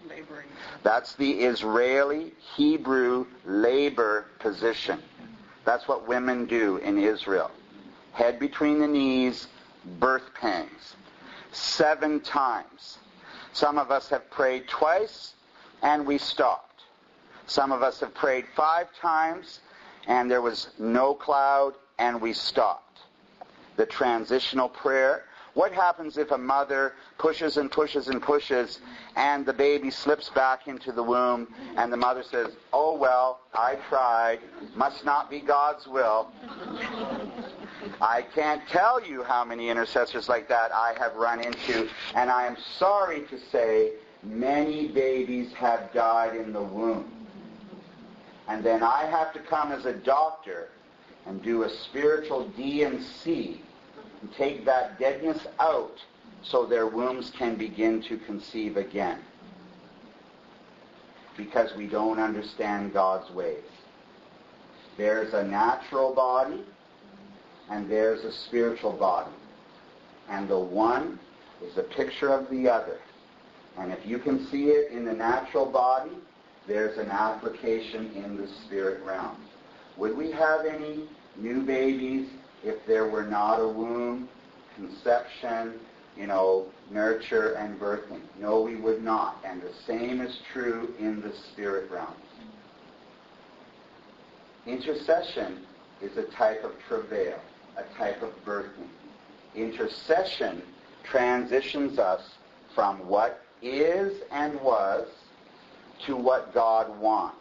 Laboring. 0.08 0.46
That's 0.82 1.14
the 1.16 1.30
Israeli 1.30 2.32
Hebrew 2.56 3.26
labor 3.44 4.24
position. 4.38 5.02
That's 5.66 5.86
what 5.86 6.08
women 6.08 6.46
do 6.46 6.78
in 6.78 6.96
Israel. 6.96 7.50
Head 8.12 8.38
between 8.38 8.80
the 8.80 8.86
knees, 8.86 9.48
birth 9.98 10.32
pangs. 10.32 10.96
Seven 11.52 12.20
times. 12.20 12.98
Some 13.52 13.78
of 13.78 13.90
us 13.90 14.08
have 14.10 14.30
prayed 14.30 14.68
twice 14.68 15.34
and 15.82 16.06
we 16.06 16.18
stopped. 16.18 16.82
Some 17.46 17.72
of 17.72 17.82
us 17.82 18.00
have 18.00 18.14
prayed 18.14 18.46
five 18.54 18.86
times 19.00 19.60
and 20.06 20.30
there 20.30 20.42
was 20.42 20.68
no 20.78 21.14
cloud 21.14 21.74
and 21.98 22.20
we 22.20 22.32
stopped. 22.32 23.00
The 23.76 23.86
transitional 23.86 24.68
prayer. 24.68 25.24
What 25.54 25.72
happens 25.72 26.16
if 26.16 26.30
a 26.30 26.38
mother 26.38 26.94
pushes 27.18 27.56
and 27.56 27.70
pushes 27.70 28.06
and 28.06 28.22
pushes 28.22 28.78
and 29.16 29.44
the 29.44 29.52
baby 29.52 29.90
slips 29.90 30.28
back 30.30 30.68
into 30.68 30.92
the 30.92 31.02
womb 31.02 31.48
and 31.76 31.92
the 31.92 31.96
mother 31.96 32.22
says, 32.22 32.54
oh 32.72 32.96
well, 32.96 33.40
I 33.52 33.76
tried. 33.88 34.38
Must 34.76 35.04
not 35.04 35.28
be 35.28 35.40
God's 35.40 35.88
will. 35.88 36.30
I 38.00 38.22
can't 38.34 38.66
tell 38.68 39.04
you 39.04 39.22
how 39.22 39.44
many 39.44 39.68
intercessors 39.68 40.28
like 40.28 40.48
that 40.48 40.72
I 40.72 40.94
have 40.98 41.14
run 41.16 41.40
into, 41.40 41.88
and 42.14 42.30
I 42.30 42.46
am 42.46 42.56
sorry 42.78 43.22
to 43.22 43.38
say 43.38 43.92
many 44.22 44.88
babies 44.88 45.52
have 45.52 45.92
died 45.92 46.34
in 46.34 46.52
the 46.52 46.62
womb. 46.62 47.12
And 48.48 48.64
then 48.64 48.82
I 48.82 49.04
have 49.04 49.32
to 49.34 49.38
come 49.38 49.70
as 49.70 49.84
a 49.84 49.92
doctor 49.92 50.70
and 51.26 51.42
do 51.42 51.64
a 51.64 51.68
spiritual 51.68 52.48
D&C 52.48 53.62
and 54.22 54.34
take 54.34 54.64
that 54.64 54.98
deadness 54.98 55.46
out 55.58 55.98
so 56.42 56.64
their 56.64 56.86
wombs 56.86 57.30
can 57.30 57.54
begin 57.54 58.02
to 58.04 58.16
conceive 58.16 58.78
again. 58.78 59.18
Because 61.36 61.74
we 61.76 61.86
don't 61.86 62.18
understand 62.18 62.94
God's 62.94 63.30
ways. 63.30 63.62
There's 64.96 65.34
a 65.34 65.44
natural 65.44 66.14
body 66.14 66.64
and 67.70 67.88
there's 67.88 68.24
a 68.24 68.32
spiritual 68.32 68.92
body. 68.92 69.30
And 70.28 70.48
the 70.48 70.58
one 70.58 71.18
is 71.64 71.76
a 71.78 71.82
picture 71.82 72.28
of 72.28 72.50
the 72.50 72.68
other. 72.68 72.98
And 73.78 73.92
if 73.92 74.04
you 74.04 74.18
can 74.18 74.46
see 74.48 74.66
it 74.66 74.92
in 74.92 75.04
the 75.04 75.12
natural 75.12 75.66
body, 75.66 76.16
there's 76.66 76.98
an 76.98 77.10
application 77.10 78.12
in 78.14 78.36
the 78.36 78.48
spirit 78.66 79.02
realm. 79.04 79.36
Would 79.96 80.16
we 80.16 80.30
have 80.32 80.66
any 80.66 81.08
new 81.36 81.62
babies 81.62 82.28
if 82.64 82.76
there 82.86 83.08
were 83.08 83.24
not 83.24 83.56
a 83.56 83.68
womb, 83.68 84.28
conception, 84.76 85.74
you 86.16 86.26
know, 86.26 86.66
nurture 86.90 87.54
and 87.54 87.78
birthing? 87.78 88.20
No, 88.38 88.60
we 88.62 88.76
would 88.76 89.02
not. 89.02 89.38
And 89.44 89.62
the 89.62 89.72
same 89.86 90.20
is 90.20 90.38
true 90.52 90.94
in 90.98 91.20
the 91.20 91.32
spirit 91.52 91.90
realm. 91.90 92.14
Intercession 94.66 95.64
is 96.02 96.16
a 96.16 96.24
type 96.36 96.64
of 96.64 96.72
travail, 96.88 97.40
type 98.00 98.22
of 98.22 98.44
burden. 98.46 98.88
Intercession 99.54 100.62
transitions 101.04 101.98
us 101.98 102.22
from 102.74 102.96
what 103.06 103.44
is 103.60 104.22
and 104.30 104.58
was 104.62 105.06
to 106.06 106.16
what 106.16 106.54
God 106.54 106.98
wants. 106.98 107.36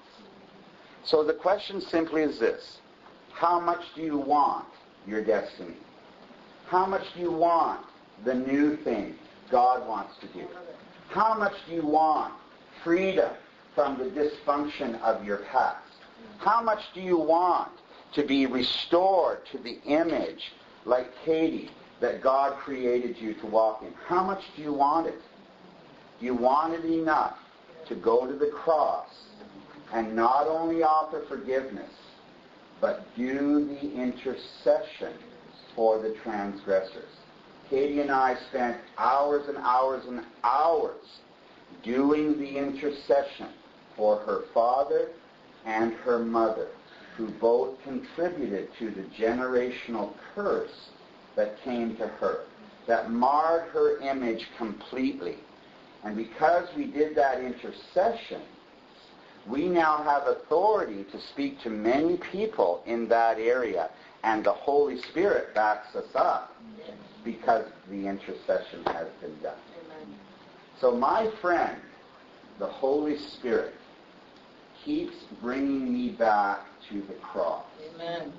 So 1.06 1.24
the 1.24 1.34
question 1.34 1.80
simply 1.80 2.24
is 2.24 2.40
this. 2.40 2.80
How 3.32 3.58
much 3.58 3.84
do 3.96 4.02
you 4.02 4.18
want 4.18 4.66
your 5.08 5.24
destiny? 5.24 5.78
How 6.68 6.86
much 6.86 7.14
do 7.16 7.22
you 7.22 7.32
want 7.32 7.86
the 8.26 8.36
new 8.36 8.76
thing 8.76 9.16
God 9.50 9.88
wants 9.88 10.16
to 10.20 10.28
do? 10.28 10.46
How 11.08 11.34
much 11.36 11.54
do 11.68 11.74
you 11.74 11.86
want 11.86 12.34
freedom 12.84 13.32
from 13.76 13.98
the 13.98 14.06
dysfunction 14.06 15.00
of 15.02 15.24
your 15.24 15.38
past? 15.38 15.78
How 16.38 16.62
much 16.62 16.82
do 16.94 17.00
you 17.00 17.18
want 17.18 17.72
to 18.14 18.24
be 18.24 18.46
restored 18.46 19.46
to 19.52 19.58
the 19.58 19.80
image, 19.86 20.52
like 20.86 21.12
Katie, 21.24 21.72
that 22.00 22.22
God 22.22 22.58
created 22.58 23.18
you 23.18 23.34
to 23.36 23.46
walk 23.46 23.84
in? 23.84 23.94
How 24.08 24.24
much 24.24 24.44
do 24.56 24.62
you 24.62 24.74
want 24.74 25.08
it? 25.08 25.22
You 26.20 26.34
want 26.34 26.74
it 26.74 26.86
enough 26.86 27.38
to 27.88 27.96
go 27.96 28.26
to 28.26 28.34
the 28.34 28.48
cross 28.48 29.10
and 29.94 30.16
not 30.16 30.48
only 30.48 30.84
offer 30.84 31.24
forgiveness, 31.28 31.92
but 32.82 33.06
do 33.16 33.66
the 33.66 33.94
intercession 33.94 35.14
for 35.76 36.02
the 36.02 36.16
transgressors. 36.24 37.10
Katie 37.70 38.02
and 38.02 38.12
I 38.12 38.36
spent 38.50 38.78
hours 38.98 39.48
and 39.48 39.58
hours 39.58 40.06
and 40.08 40.22
hours 40.44 41.20
doing 41.84 42.40
the 42.40 42.58
intercession 42.58 43.50
for 43.96 44.18
her 44.20 44.44
father 44.54 45.10
and 45.66 45.94
her 45.94 46.20
mother, 46.20 46.68
who 47.16 47.28
both 47.40 47.82
contributed 47.84 48.70
to 48.80 48.92
the 48.92 49.04
generational 49.18 50.14
curse 50.34 50.90
that 51.36 51.62
came 51.64 51.96
to 51.98 52.08
her, 52.08 52.46
that 52.88 53.12
marred 53.12 53.70
her 53.70 54.00
image 54.00 54.48
completely. 54.58 55.38
And 56.04 56.16
because 56.16 56.68
we 56.76 56.86
did 56.86 57.16
that 57.16 57.42
intercession, 57.42 58.42
we 59.48 59.68
now 59.68 60.04
have 60.04 60.28
authority 60.28 61.06
to 61.12 61.20
speak 61.34 61.62
to 61.62 61.70
many 61.70 62.18
people 62.32 62.82
in 62.86 63.08
that 63.10 63.40
area, 63.40 63.90
and 64.24 64.44
the 64.44 64.54
Holy 64.54 65.02
Spirit 65.02 65.54
backs 65.56 65.96
us 65.96 66.16
up 66.16 66.56
because 67.24 67.66
the 67.90 68.08
intercession 68.08 68.84
has 68.86 69.08
been 69.22 69.38
done. 69.42 69.58
So 70.80 70.96
my 70.96 71.30
friend, 71.42 71.82
the 72.60 72.68
Holy 72.68 73.18
Spirit, 73.18 73.74
keeps 74.86 75.16
bringing 75.42 75.94
me 75.94 76.10
back 76.10 76.62
to 76.90 77.02
the 77.02 77.16
cross. 77.22 77.66
Amen. 77.96 78.34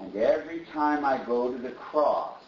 And 0.00 0.16
every 0.16 0.64
time 0.72 1.04
I 1.04 1.24
go 1.24 1.52
to 1.52 1.58
the 1.58 1.72
cross 1.72 2.40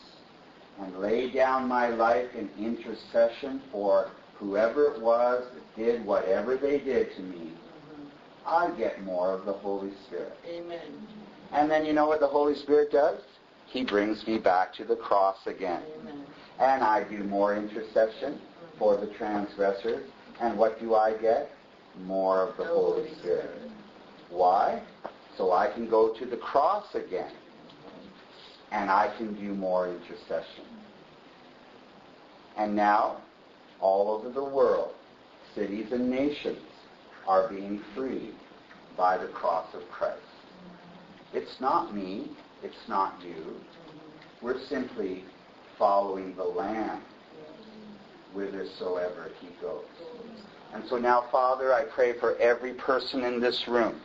and 0.80 0.96
lay 0.98 1.30
down 1.30 1.68
my 1.68 1.88
life 1.88 2.28
in 2.34 2.48
intercession 2.58 3.60
for 3.70 4.10
whoever 4.34 4.86
it 4.86 5.00
was 5.00 5.44
that 5.54 5.76
did 5.76 6.04
whatever 6.04 6.56
they 6.56 6.78
did 6.78 7.14
to 7.16 7.22
me, 7.22 7.52
mm-hmm. 7.52 8.46
I 8.46 8.70
get 8.78 9.02
more 9.04 9.32
of 9.32 9.44
the 9.44 9.52
Holy 9.52 9.92
Spirit. 10.06 10.32
Amen. 10.48 11.06
And 11.52 11.70
then 11.70 11.84
you 11.84 11.92
know 11.92 12.06
what 12.06 12.20
the 12.20 12.26
Holy 12.26 12.54
Spirit 12.54 12.90
does? 12.90 13.20
He 13.66 13.84
brings 13.84 14.26
me 14.26 14.38
back 14.38 14.74
to 14.74 14.84
the 14.84 14.96
cross 14.96 15.36
again. 15.46 15.82
Amen. 16.00 16.24
And 16.58 16.82
I 16.82 17.04
do 17.08 17.24
more 17.24 17.54
intercession 17.56 18.40
for 18.78 18.96
the 18.96 19.06
transgressors. 19.14 20.08
And 20.40 20.58
what 20.58 20.80
do 20.80 20.94
I 20.94 21.16
get? 21.16 21.50
More 22.04 22.48
of 22.48 22.56
the 22.56 22.64
Holy 22.64 23.08
Spirit. 23.18 23.70
Why? 24.30 24.82
So 25.42 25.50
I 25.50 25.66
can 25.72 25.90
go 25.90 26.14
to 26.20 26.24
the 26.24 26.36
cross 26.36 26.94
again. 26.94 27.32
And 28.70 28.88
I 28.88 29.12
can 29.18 29.34
do 29.34 29.52
more 29.54 29.88
intercession. 29.88 30.64
And 32.56 32.76
now, 32.76 33.16
all 33.80 34.12
over 34.12 34.30
the 34.30 34.44
world, 34.44 34.92
cities 35.56 35.90
and 35.90 36.08
nations 36.08 36.60
are 37.26 37.48
being 37.48 37.82
freed 37.92 38.34
by 38.96 39.18
the 39.18 39.26
cross 39.26 39.66
of 39.74 39.82
Christ. 39.90 40.20
It's 41.34 41.60
not 41.60 41.92
me. 41.92 42.30
It's 42.62 42.88
not 42.88 43.20
you. 43.20 43.56
We're 44.42 44.64
simply 44.68 45.24
following 45.76 46.36
the 46.36 46.44
Lamb 46.44 47.02
whithersoever 48.32 49.32
he 49.40 49.48
goes. 49.60 49.82
And 50.72 50.84
so 50.88 50.98
now, 50.98 51.24
Father, 51.32 51.74
I 51.74 51.82
pray 51.82 52.16
for 52.20 52.36
every 52.36 52.74
person 52.74 53.24
in 53.24 53.40
this 53.40 53.66
room. 53.66 54.00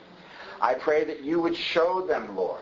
I 0.61 0.73
pray 0.73 1.03
that 1.05 1.23
you 1.23 1.39
would 1.41 1.55
show 1.55 2.05
them, 2.05 2.35
Lord, 2.35 2.61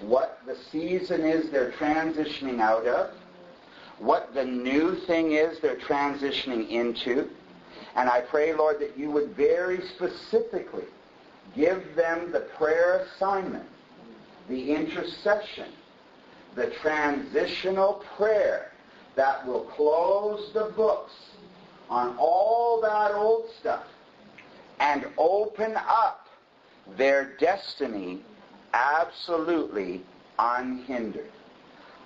what 0.00 0.40
the 0.46 0.56
season 0.70 1.22
is 1.22 1.50
they're 1.50 1.72
transitioning 1.72 2.60
out 2.60 2.86
of, 2.86 3.10
what 3.98 4.34
the 4.34 4.44
new 4.44 4.96
thing 5.06 5.32
is 5.32 5.60
they're 5.60 5.76
transitioning 5.76 6.68
into. 6.70 7.28
And 7.94 8.08
I 8.08 8.22
pray, 8.22 8.54
Lord, 8.54 8.80
that 8.80 8.98
you 8.98 9.10
would 9.10 9.36
very 9.36 9.80
specifically 9.94 10.84
give 11.54 11.94
them 11.94 12.32
the 12.32 12.40
prayer 12.56 13.06
assignment, 13.06 13.68
the 14.48 14.72
intercession, 14.72 15.72
the 16.54 16.72
transitional 16.80 18.04
prayer 18.16 18.72
that 19.14 19.46
will 19.46 19.64
close 19.64 20.52
the 20.54 20.72
books 20.74 21.12
on 21.90 22.16
all 22.18 22.80
that 22.80 23.12
old 23.12 23.50
stuff 23.60 23.84
and 24.80 25.06
open 25.18 25.76
up 25.76 26.21
their 26.96 27.36
destiny 27.38 28.22
absolutely 28.72 30.02
unhindered. 30.38 31.30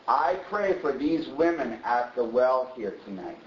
I 0.08 0.38
pray 0.48 0.78
for 0.80 0.92
these 0.92 1.28
women 1.28 1.78
at 1.84 2.14
the 2.14 2.24
well 2.24 2.72
here 2.76 2.96
tonight 3.04 3.38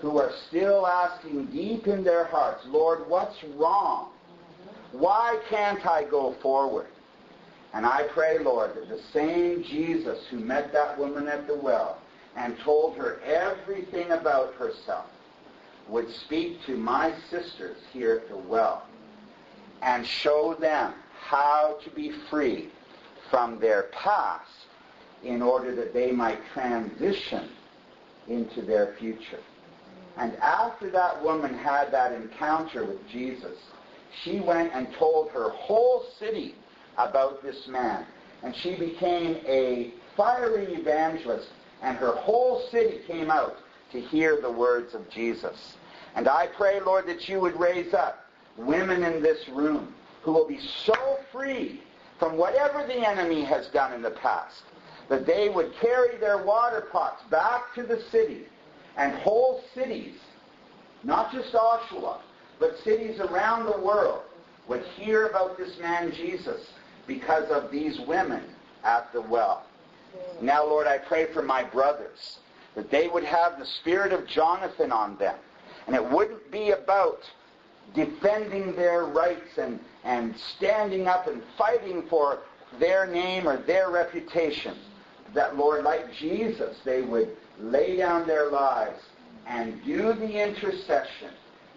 who 0.00 0.18
are 0.18 0.32
still 0.48 0.86
asking 0.86 1.46
deep 1.46 1.86
in 1.86 2.04
their 2.04 2.26
hearts, 2.26 2.64
Lord, 2.66 3.08
what's 3.08 3.42
wrong? 3.56 4.10
Why 4.92 5.40
can't 5.48 5.84
I 5.86 6.04
go 6.04 6.34
forward? 6.42 6.86
And 7.72 7.84
I 7.84 8.04
pray, 8.14 8.38
Lord, 8.38 8.74
that 8.76 8.88
the 8.88 9.02
same 9.12 9.62
Jesus 9.64 10.18
who 10.30 10.38
met 10.38 10.72
that 10.72 10.98
woman 10.98 11.28
at 11.28 11.46
the 11.46 11.56
well 11.56 11.98
and 12.36 12.56
told 12.60 12.96
her 12.96 13.20
everything 13.22 14.10
about 14.12 14.54
herself 14.54 15.06
would 15.88 16.10
speak 16.10 16.64
to 16.66 16.76
my 16.76 17.12
sisters 17.30 17.78
here 17.92 18.22
at 18.22 18.28
the 18.28 18.36
well 18.36 18.86
and 19.82 20.06
show 20.06 20.54
them 20.54 20.94
how 21.20 21.78
to 21.84 21.90
be 21.90 22.12
free 22.30 22.68
from 23.30 23.58
their 23.58 23.84
past 23.92 24.50
in 25.22 25.42
order 25.42 25.74
that 25.74 25.92
they 25.92 26.12
might 26.12 26.38
transition 26.52 27.48
into 28.28 28.62
their 28.62 28.94
future. 28.98 29.40
And 30.16 30.34
after 30.36 30.90
that 30.90 31.22
woman 31.22 31.54
had 31.54 31.90
that 31.92 32.12
encounter 32.12 32.84
with 32.84 33.06
Jesus, 33.08 33.58
she 34.22 34.40
went 34.40 34.72
and 34.72 34.92
told 34.94 35.30
her 35.30 35.50
whole 35.50 36.06
city 36.18 36.54
about 36.96 37.42
this 37.42 37.66
man. 37.68 38.06
And 38.42 38.54
she 38.54 38.74
became 38.74 39.36
a 39.46 39.92
fiery 40.16 40.74
evangelist, 40.74 41.48
and 41.82 41.96
her 41.98 42.12
whole 42.12 42.66
city 42.70 43.00
came 43.06 43.30
out 43.30 43.58
to 43.92 44.00
hear 44.00 44.40
the 44.40 44.50
words 44.50 44.94
of 44.94 45.08
Jesus. 45.10 45.76
And 46.14 46.28
I 46.28 46.46
pray, 46.46 46.80
Lord, 46.80 47.06
that 47.08 47.28
you 47.28 47.40
would 47.40 47.58
raise 47.58 47.92
up 47.92 48.25
women 48.56 49.02
in 49.04 49.22
this 49.22 49.48
room 49.48 49.94
who 50.22 50.32
will 50.32 50.46
be 50.46 50.60
so 50.84 51.18
free 51.32 51.80
from 52.18 52.36
whatever 52.36 52.86
the 52.86 53.06
enemy 53.06 53.42
has 53.44 53.68
done 53.68 53.92
in 53.92 54.02
the 54.02 54.10
past 54.10 54.62
that 55.08 55.26
they 55.26 55.48
would 55.48 55.72
carry 55.80 56.16
their 56.16 56.38
water 56.38 56.88
pots 56.90 57.22
back 57.30 57.74
to 57.74 57.82
the 57.82 58.02
city 58.10 58.46
and 58.96 59.12
whole 59.14 59.62
cities, 59.74 60.14
not 61.04 61.30
just 61.32 61.52
Oshawa, 61.52 62.18
but 62.58 62.78
cities 62.82 63.20
around 63.20 63.66
the 63.66 63.78
world 63.78 64.22
would 64.66 64.82
hear 64.96 65.26
about 65.26 65.56
this 65.56 65.78
man 65.78 66.12
Jesus 66.12 66.70
because 67.06 67.48
of 67.50 67.70
these 67.70 68.00
women 68.00 68.42
at 68.82 69.12
the 69.12 69.20
well. 69.20 69.64
Now, 70.40 70.64
Lord, 70.64 70.86
I 70.86 70.98
pray 70.98 71.26
for 71.26 71.42
my 71.42 71.62
brothers 71.62 72.38
that 72.74 72.90
they 72.90 73.08
would 73.08 73.24
have 73.24 73.58
the 73.58 73.66
spirit 73.66 74.12
of 74.12 74.26
Jonathan 74.26 74.92
on 74.92 75.16
them. 75.16 75.36
And 75.86 75.94
it 75.94 76.04
wouldn't 76.04 76.50
be 76.50 76.70
about 76.70 77.22
defending 77.94 78.74
their 78.76 79.04
rights 79.04 79.58
and, 79.58 79.80
and 80.04 80.34
standing 80.56 81.06
up 81.08 81.26
and 81.26 81.42
fighting 81.56 82.02
for 82.08 82.40
their 82.78 83.06
name 83.06 83.48
or 83.48 83.56
their 83.56 83.90
reputation. 83.90 84.76
That, 85.34 85.56
Lord, 85.56 85.84
like 85.84 86.12
Jesus, 86.14 86.76
they 86.84 87.02
would 87.02 87.36
lay 87.58 87.96
down 87.96 88.26
their 88.26 88.50
lives 88.50 89.02
and 89.46 89.82
do 89.84 90.12
the 90.12 90.42
intercession 90.42 91.30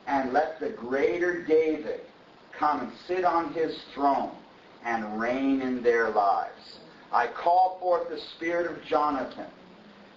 and 0.07 0.33
let 0.33 0.59
the 0.59 0.69
greater 0.69 1.43
David 1.43 2.01
come 2.51 2.81
and 2.81 2.91
sit 3.07 3.23
on 3.23 3.53
his 3.53 3.79
throne 3.93 4.31
and 4.83 5.19
reign 5.19 5.61
in 5.61 5.81
their 5.81 6.09
lives. 6.09 6.79
I 7.11 7.27
call 7.27 7.77
forth 7.79 8.09
the 8.09 8.19
spirit 8.19 8.69
of 8.69 8.83
Jonathan 8.83 9.47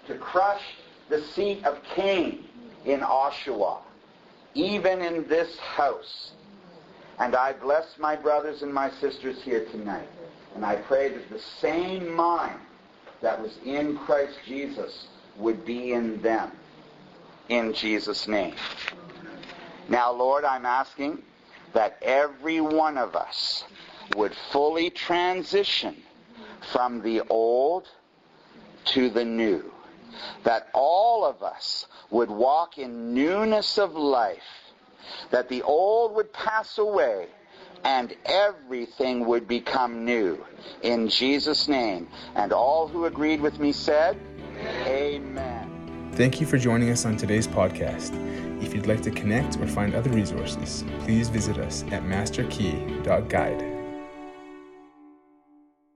to 0.07 0.16
crush 0.16 0.62
the 1.09 1.22
seat 1.22 1.64
of 1.64 1.83
Cain 1.94 2.44
in 2.85 3.00
Oshawa, 3.00 3.78
even 4.55 5.01
in 5.01 5.27
this 5.29 5.59
house. 5.59 6.33
And 7.19 7.35
I 7.37 7.53
bless 7.53 7.99
my 7.99 8.17
brothers 8.17 8.62
and 8.62 8.73
my 8.73 8.91
sisters 8.91 9.41
here 9.43 9.65
tonight. 9.67 10.09
And 10.55 10.65
I 10.65 10.77
pray 10.77 11.09
that 11.11 11.31
the 11.31 11.38
same 11.38 12.15
mind 12.15 12.59
that 13.21 13.41
was 13.41 13.57
in 13.65 13.97
Christ 13.99 14.38
Jesus 14.47 15.07
would 15.37 15.65
be 15.65 15.93
in 15.93 16.21
them. 16.21 16.51
In 17.49 17.73
Jesus' 17.73 18.29
name. 18.29 18.55
Now, 19.88 20.12
Lord, 20.12 20.45
I'm 20.45 20.67
asking 20.67 21.23
that 21.73 21.99
every 22.03 22.61
one 22.61 22.99
of 22.99 23.17
us 23.17 23.65
would 24.17 24.35
fully 24.51 24.91
transition 24.91 25.97
from 26.73 27.03
the 27.03 27.23
old 27.29 27.88
to 28.87 29.11
the 29.11 29.25
new. 29.25 29.73
That 30.44 30.68
all 30.75 31.25
of 31.25 31.42
us 31.42 31.87
would 32.11 32.31
walk 32.31 32.79
in 32.79 33.14
newness 33.14 33.79
of 33.79 33.94
life, 33.94 34.72
that 35.31 35.48
the 35.48 35.62
old 35.62 36.14
would 36.14 36.33
pass 36.33 36.79
away 36.79 37.29
and 37.85 38.14
everything 38.27 39.27
would 39.27 39.48
become 39.48 40.05
new. 40.05 40.44
In 40.83 41.09
Jesus' 41.09 41.68
name. 41.68 42.09
And 42.35 42.53
all 42.53 42.87
who 42.87 43.07
agreed 43.07 43.40
with 43.40 43.59
me 43.59 43.72
said, 43.72 44.18
Amen. 44.87 46.11
Thank 46.12 46.40
you 46.40 46.46
for 46.46 46.59
joining 46.59 46.90
us 46.90 47.05
on 47.05 47.16
today's 47.16 47.48
podcast. 47.48 48.12
If 48.62 48.75
you'd 48.75 48.87
like 48.87 49.03
to 49.03 49.11
connect 49.11 49.57
or 49.59 49.66
find 49.66 49.94
other 49.94 50.11
resources, 50.11 50.85
please 51.01 51.29
visit 51.29 51.59
us 51.59 51.83
at 51.85 52.05
masterkey.guide. 52.05 53.72